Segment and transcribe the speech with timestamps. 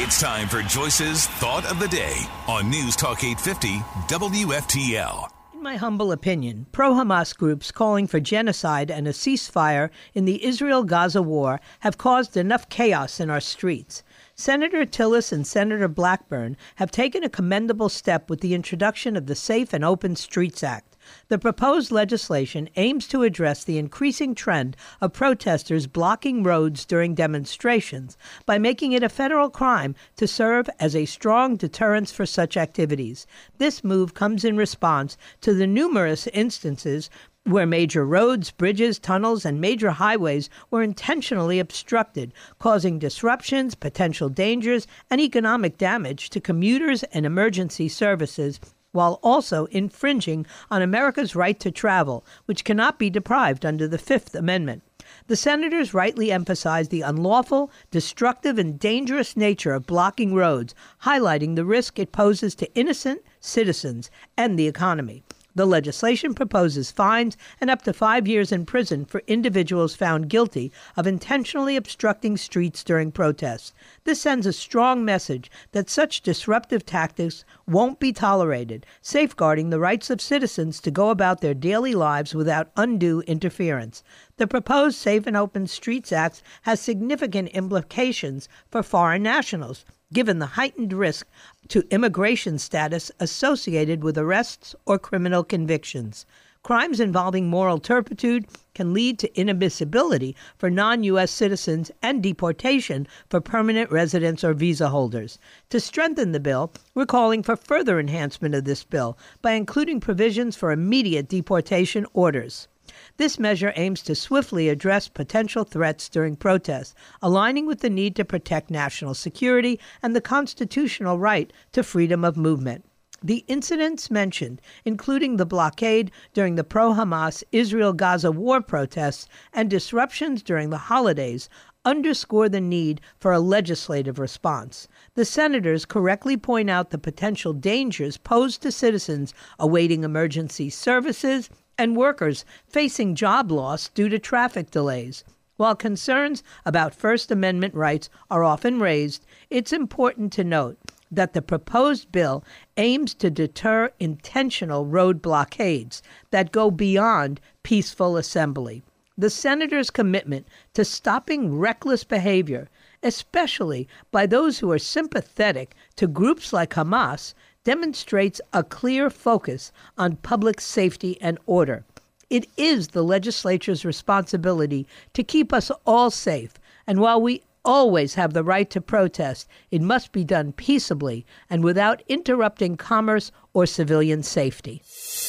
[0.00, 5.28] It's time for Joyce's Thought of the Day on News Talk 850 WFTL.
[5.54, 10.44] In my humble opinion, pro Hamas groups calling for genocide and a ceasefire in the
[10.44, 14.04] Israel Gaza war have caused enough chaos in our streets.
[14.36, 19.34] Senator Tillis and Senator Blackburn have taken a commendable step with the introduction of the
[19.34, 20.87] Safe and Open Streets Act.
[21.28, 28.16] The proposed legislation aims to address the increasing trend of protesters blocking roads during demonstrations
[28.46, 33.26] by making it a federal crime to serve as a strong deterrence for such activities.
[33.58, 37.10] This move comes in response to the numerous instances
[37.44, 44.86] where major roads, bridges, tunnels, and major highways were intentionally obstructed, causing disruptions, potential dangers,
[45.10, 48.60] and economic damage to commuters and emergency services
[48.92, 54.34] while also infringing on America's right to travel, which cannot be deprived under the Fifth
[54.34, 54.82] Amendment.
[55.26, 61.64] The senators rightly emphasized the unlawful, destructive, and dangerous nature of blocking roads, highlighting the
[61.64, 65.22] risk it poses to innocent citizens and the economy.
[65.54, 70.70] The legislation proposes fines and up to five years in prison for individuals found guilty
[70.94, 73.72] of intentionally obstructing streets during protests.
[74.04, 80.10] This sends a strong message that such disruptive tactics won't be tolerated, safeguarding the rights
[80.10, 84.02] of citizens to go about their daily lives without undue interference.
[84.36, 90.46] The proposed Safe and Open Streets Act has significant implications for foreign nationals given the
[90.46, 91.26] heightened risk
[91.68, 96.26] to immigration status associated with arrests or criminal convictions.
[96.64, 101.30] Crimes involving moral turpitude can lead to inadmissibility for non U.S.
[101.30, 105.38] citizens and deportation for permanent residents or visa holders.
[105.70, 110.56] To strengthen the bill, we're calling for further enhancement of this bill by including provisions
[110.56, 112.68] for immediate deportation orders.
[113.16, 118.24] This measure aims to swiftly address potential threats during protests, aligning with the need to
[118.24, 122.84] protect national security and the constitutional right to freedom of movement.
[123.22, 129.68] The incidents mentioned, including the blockade during the pro Hamas Israel Gaza war protests and
[129.68, 131.48] disruptions during the holidays,
[131.84, 134.86] underscore the need for a legislative response.
[135.14, 141.96] The senators correctly point out the potential dangers posed to citizens awaiting emergency services and
[141.96, 145.24] workers facing job loss due to traffic delays.
[145.56, 150.78] While concerns about First Amendment rights are often raised, it's important to note
[151.10, 152.44] that the proposed bill
[152.76, 158.82] aims to deter intentional road blockades that go beyond peaceful assembly.
[159.16, 162.68] The senators' commitment to stopping reckless behavior,
[163.02, 167.34] especially by those who are sympathetic to groups like Hamas,
[167.68, 171.84] demonstrates a clear focus on public safety and order.
[172.30, 176.54] It is the legislature's responsibility to keep us all safe,
[176.86, 181.62] and while we always have the right to protest, it must be done peaceably and
[181.62, 184.80] without interrupting commerce or civilian safety.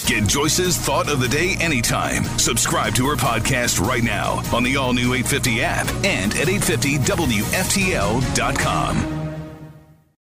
[0.08, 2.24] Get Joyce's Thought of the Day anytime.
[2.38, 9.19] Subscribe to her podcast right now on the all new 850 app and at 850WFTL.com.